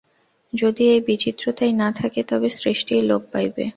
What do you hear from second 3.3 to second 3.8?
পাইবে।